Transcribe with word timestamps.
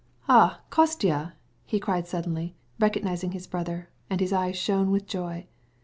"Ah, 0.27 0.61
Kostya!" 0.71 1.35
he 1.63 1.77
exclaimed 1.77 2.07
suddenly, 2.07 2.55
recognizing 2.79 3.33
his 3.33 3.45
brother, 3.45 3.91
and 4.09 4.19
his 4.19 4.33
eyes 4.33 4.59
lit 4.67 4.79
up 4.81 4.87
with 4.87 5.05
joy. 5.05 5.45